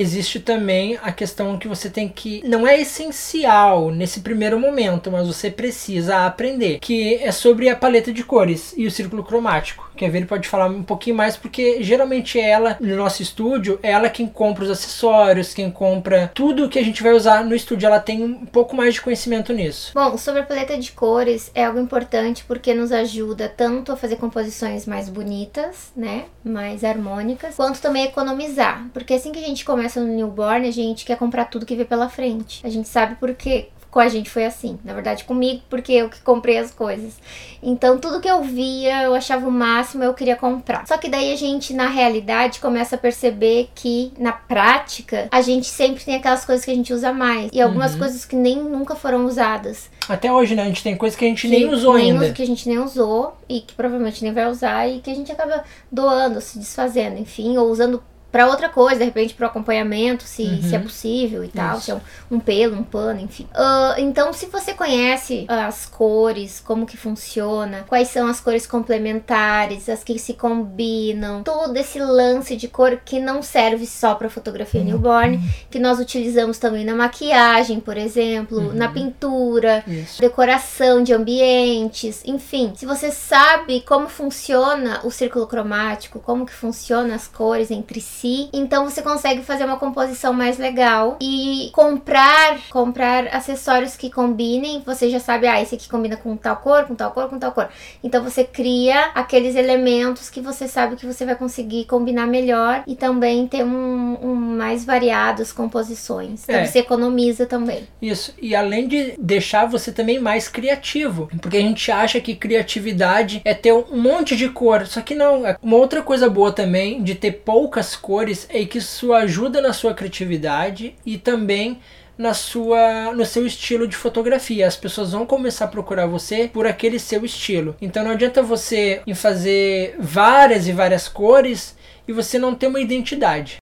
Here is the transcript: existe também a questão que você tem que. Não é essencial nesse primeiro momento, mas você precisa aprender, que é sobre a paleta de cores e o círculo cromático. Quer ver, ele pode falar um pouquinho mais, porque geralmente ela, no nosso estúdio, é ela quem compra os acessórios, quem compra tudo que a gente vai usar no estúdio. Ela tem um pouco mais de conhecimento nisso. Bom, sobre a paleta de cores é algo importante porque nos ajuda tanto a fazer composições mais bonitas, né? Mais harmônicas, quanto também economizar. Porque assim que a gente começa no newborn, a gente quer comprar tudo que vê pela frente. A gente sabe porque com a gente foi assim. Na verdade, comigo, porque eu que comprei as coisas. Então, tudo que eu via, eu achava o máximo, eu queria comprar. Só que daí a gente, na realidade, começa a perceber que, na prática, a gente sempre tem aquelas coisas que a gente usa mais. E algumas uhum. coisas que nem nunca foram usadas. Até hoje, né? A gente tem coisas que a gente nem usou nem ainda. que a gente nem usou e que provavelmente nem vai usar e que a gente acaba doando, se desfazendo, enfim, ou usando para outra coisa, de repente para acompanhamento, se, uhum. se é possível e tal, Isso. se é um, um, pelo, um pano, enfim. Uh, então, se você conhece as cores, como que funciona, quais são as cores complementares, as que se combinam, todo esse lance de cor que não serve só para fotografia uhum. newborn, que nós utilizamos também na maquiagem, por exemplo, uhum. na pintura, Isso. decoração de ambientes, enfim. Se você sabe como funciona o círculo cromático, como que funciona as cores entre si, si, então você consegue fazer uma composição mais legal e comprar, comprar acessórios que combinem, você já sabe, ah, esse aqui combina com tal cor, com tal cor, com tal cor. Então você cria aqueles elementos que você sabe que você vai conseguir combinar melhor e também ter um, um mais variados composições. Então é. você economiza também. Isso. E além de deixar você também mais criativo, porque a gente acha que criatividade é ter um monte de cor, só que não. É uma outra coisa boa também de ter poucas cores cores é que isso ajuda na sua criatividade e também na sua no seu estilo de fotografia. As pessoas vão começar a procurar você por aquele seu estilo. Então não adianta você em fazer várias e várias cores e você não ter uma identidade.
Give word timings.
existe 0.00 0.40
também 0.40 0.98
a 1.02 1.12
questão 1.12 1.58
que 1.58 1.68
você 1.68 1.90
tem 1.90 2.08
que. 2.08 2.42
Não 2.46 2.66
é 2.66 2.80
essencial 2.80 3.90
nesse 3.90 4.20
primeiro 4.20 4.58
momento, 4.58 5.10
mas 5.10 5.26
você 5.26 5.50
precisa 5.50 6.26
aprender, 6.26 6.78
que 6.80 7.16
é 7.16 7.32
sobre 7.32 7.68
a 7.68 7.76
paleta 7.76 8.12
de 8.12 8.24
cores 8.24 8.74
e 8.76 8.86
o 8.86 8.90
círculo 8.90 9.22
cromático. 9.22 9.89
Quer 10.00 10.08
ver, 10.08 10.18
ele 10.20 10.26
pode 10.26 10.48
falar 10.48 10.64
um 10.64 10.82
pouquinho 10.82 11.14
mais, 11.14 11.36
porque 11.36 11.82
geralmente 11.82 12.40
ela, 12.40 12.78
no 12.80 12.96
nosso 12.96 13.20
estúdio, 13.20 13.78
é 13.82 13.90
ela 13.90 14.08
quem 14.08 14.26
compra 14.26 14.64
os 14.64 14.70
acessórios, 14.70 15.52
quem 15.52 15.70
compra 15.70 16.30
tudo 16.34 16.70
que 16.70 16.78
a 16.78 16.82
gente 16.82 17.02
vai 17.02 17.12
usar 17.12 17.44
no 17.44 17.54
estúdio. 17.54 17.86
Ela 17.86 18.00
tem 18.00 18.24
um 18.24 18.46
pouco 18.46 18.74
mais 18.74 18.94
de 18.94 19.02
conhecimento 19.02 19.52
nisso. 19.52 19.92
Bom, 19.94 20.16
sobre 20.16 20.40
a 20.40 20.44
paleta 20.44 20.78
de 20.78 20.92
cores 20.92 21.50
é 21.54 21.66
algo 21.66 21.78
importante 21.78 22.44
porque 22.48 22.72
nos 22.72 22.92
ajuda 22.92 23.46
tanto 23.46 23.92
a 23.92 23.96
fazer 23.96 24.16
composições 24.16 24.86
mais 24.86 25.10
bonitas, 25.10 25.92
né? 25.94 26.24
Mais 26.42 26.82
harmônicas, 26.82 27.56
quanto 27.56 27.78
também 27.82 28.06
economizar. 28.06 28.88
Porque 28.94 29.12
assim 29.12 29.32
que 29.32 29.38
a 29.38 29.46
gente 29.46 29.66
começa 29.66 30.00
no 30.00 30.06
newborn, 30.06 30.66
a 30.66 30.72
gente 30.72 31.04
quer 31.04 31.18
comprar 31.18 31.44
tudo 31.44 31.66
que 31.66 31.76
vê 31.76 31.84
pela 31.84 32.08
frente. 32.08 32.62
A 32.64 32.70
gente 32.70 32.88
sabe 32.88 33.16
porque 33.20 33.68
com 33.90 33.98
a 33.98 34.08
gente 34.08 34.30
foi 34.30 34.44
assim. 34.44 34.78
Na 34.84 34.92
verdade, 34.92 35.24
comigo, 35.24 35.62
porque 35.68 35.92
eu 35.92 36.08
que 36.08 36.20
comprei 36.20 36.58
as 36.58 36.70
coisas. 36.70 37.14
Então, 37.62 37.98
tudo 37.98 38.20
que 38.20 38.30
eu 38.30 38.42
via, 38.42 39.02
eu 39.02 39.14
achava 39.14 39.46
o 39.46 39.50
máximo, 39.50 40.04
eu 40.04 40.14
queria 40.14 40.36
comprar. 40.36 40.86
Só 40.86 40.96
que 40.96 41.08
daí 41.08 41.32
a 41.32 41.36
gente, 41.36 41.74
na 41.74 41.88
realidade, 41.88 42.60
começa 42.60 42.94
a 42.94 42.98
perceber 42.98 43.68
que, 43.74 44.12
na 44.18 44.32
prática, 44.32 45.28
a 45.30 45.42
gente 45.42 45.66
sempre 45.66 46.04
tem 46.04 46.14
aquelas 46.14 46.44
coisas 46.44 46.64
que 46.64 46.70
a 46.70 46.74
gente 46.74 46.92
usa 46.92 47.12
mais. 47.12 47.50
E 47.52 47.60
algumas 47.60 47.92
uhum. 47.92 47.98
coisas 47.98 48.24
que 48.24 48.36
nem 48.36 48.56
nunca 48.56 48.94
foram 48.94 49.26
usadas. 49.26 49.90
Até 50.08 50.32
hoje, 50.32 50.54
né? 50.54 50.62
A 50.62 50.66
gente 50.66 50.82
tem 50.82 50.96
coisas 50.96 51.18
que 51.18 51.24
a 51.24 51.28
gente 51.28 51.48
nem 51.48 51.68
usou 51.68 51.94
nem 51.94 52.12
ainda. 52.12 52.32
que 52.32 52.42
a 52.42 52.46
gente 52.46 52.68
nem 52.68 52.78
usou 52.78 53.36
e 53.48 53.60
que 53.60 53.74
provavelmente 53.74 54.22
nem 54.22 54.32
vai 54.32 54.48
usar 54.48 54.88
e 54.88 55.00
que 55.00 55.10
a 55.10 55.14
gente 55.14 55.30
acaba 55.30 55.64
doando, 55.90 56.40
se 56.40 56.58
desfazendo, 56.58 57.18
enfim, 57.18 57.56
ou 57.58 57.70
usando 57.70 58.02
para 58.30 58.46
outra 58.46 58.68
coisa, 58.68 59.00
de 59.00 59.04
repente 59.04 59.34
para 59.34 59.48
acompanhamento, 59.48 60.22
se, 60.24 60.42
uhum. 60.42 60.62
se 60.62 60.74
é 60.74 60.78
possível 60.78 61.44
e 61.44 61.48
tal, 61.48 61.76
Isso. 61.76 61.84
se 61.84 61.90
é 61.90 61.94
um, 61.94 62.00
um, 62.30 62.40
pelo, 62.40 62.76
um 62.76 62.84
pano, 62.84 63.20
enfim. 63.20 63.46
Uh, 63.52 64.00
então, 64.00 64.32
se 64.32 64.46
você 64.46 64.72
conhece 64.72 65.44
as 65.48 65.86
cores, 65.86 66.60
como 66.60 66.86
que 66.86 66.96
funciona, 66.96 67.84
quais 67.88 68.08
são 68.08 68.28
as 68.28 68.40
cores 68.40 68.66
complementares, 68.66 69.88
as 69.88 70.04
que 70.04 70.18
se 70.18 70.34
combinam, 70.34 71.42
todo 71.42 71.76
esse 71.76 71.98
lance 71.98 72.56
de 72.56 72.68
cor 72.68 73.00
que 73.04 73.18
não 73.18 73.42
serve 73.42 73.86
só 73.86 74.14
para 74.14 74.30
fotografia 74.30 74.80
uhum. 74.80 74.86
newborn, 74.86 75.40
que 75.70 75.78
nós 75.78 75.98
utilizamos 75.98 76.58
também 76.58 76.84
na 76.84 76.94
maquiagem, 76.94 77.80
por 77.80 77.96
exemplo, 77.96 78.58
uhum. 78.58 78.74
na 78.74 78.88
pintura, 78.88 79.82
Isso. 79.86 80.20
decoração 80.20 81.02
de 81.02 81.12
ambientes, 81.12 82.22
enfim. 82.24 82.72
Se 82.76 82.86
você 82.86 83.10
sabe 83.10 83.80
como 83.80 84.08
funciona 84.08 85.00
o 85.04 85.10
círculo 85.10 85.46
cromático, 85.46 86.20
como 86.20 86.46
que 86.46 86.52
funciona 86.52 87.14
as 87.14 87.26
cores 87.26 87.70
entre 87.70 88.00
si, 88.00 88.19
si, 88.20 88.50
então 88.52 88.84
você 88.84 89.00
consegue 89.00 89.42
fazer 89.42 89.64
uma 89.64 89.78
composição 89.78 90.32
mais 90.32 90.58
legal 90.58 91.16
e 91.20 91.70
comprar, 91.72 92.58
comprar 92.70 93.28
acessórios 93.28 93.96
que 93.96 94.10
combinem, 94.10 94.82
você 94.84 95.08
já 95.08 95.18
sabe, 95.18 95.46
ah, 95.46 95.60
esse 95.60 95.74
aqui 95.74 95.88
combina 95.88 96.16
com 96.16 96.36
tal 96.36 96.56
cor, 96.56 96.84
com 96.84 96.94
tal 96.94 97.10
cor, 97.12 97.28
com 97.28 97.38
tal 97.38 97.52
cor. 97.52 97.68
Então 98.04 98.22
você 98.22 98.44
cria 98.44 99.06
aqueles 99.14 99.54
elementos 99.54 100.28
que 100.28 100.40
você 100.40 100.68
sabe 100.68 100.96
que 100.96 101.06
você 101.06 101.24
vai 101.24 101.34
conseguir 101.34 101.86
combinar 101.86 102.26
melhor 102.26 102.82
e 102.86 102.94
também 102.94 103.46
ter 103.46 103.64
um, 103.64 104.18
um 104.22 104.34
mais 104.34 104.84
variados 104.84 105.52
composições. 105.52 106.44
Então 106.44 106.56
é. 106.56 106.66
você 106.66 106.80
economiza 106.80 107.46
também. 107.46 107.84
Isso. 108.02 108.34
E 108.40 108.54
além 108.54 108.86
de 108.86 109.14
deixar 109.18 109.66
você 109.66 109.90
também 109.90 110.18
mais 110.18 110.48
criativo, 110.48 111.28
porque 111.40 111.56
a 111.56 111.60
gente 111.60 111.90
acha 111.90 112.20
que 112.20 112.34
criatividade 112.34 113.40
é 113.44 113.54
ter 113.54 113.72
um 113.72 113.96
monte 113.96 114.36
de 114.36 114.48
cor, 114.48 114.86
só 114.86 115.00
que 115.00 115.14
não. 115.14 115.46
É 115.46 115.56
uma 115.62 115.76
outra 115.76 116.02
coisa 116.02 116.28
boa 116.28 116.52
também 116.52 117.02
de 117.02 117.14
ter 117.14 117.32
poucas 117.32 117.96
cores 117.96 118.09
cores 118.10 118.48
é 118.50 118.64
que 118.64 118.78
isso 118.78 119.12
ajuda 119.12 119.60
na 119.60 119.72
sua 119.72 119.94
criatividade 119.94 120.96
e 121.06 121.16
também 121.16 121.78
na 122.18 122.34
sua 122.34 123.14
no 123.14 123.24
seu 123.24 123.46
estilo 123.46 123.86
de 123.86 123.94
fotografia. 123.94 124.66
As 124.66 124.74
pessoas 124.76 125.12
vão 125.12 125.24
começar 125.24 125.66
a 125.66 125.68
procurar 125.68 126.06
você 126.06 126.50
por 126.52 126.66
aquele 126.66 126.98
seu 126.98 127.24
estilo. 127.24 127.76
Então 127.80 128.02
não 128.02 128.10
adianta 128.10 128.42
você 128.42 129.00
em 129.06 129.14
fazer 129.14 129.94
várias 129.96 130.66
e 130.66 130.72
várias 130.72 131.06
cores 131.06 131.76
e 132.08 132.12
você 132.12 132.36
não 132.36 132.52
ter 132.52 132.66
uma 132.66 132.80
identidade. 132.80 133.59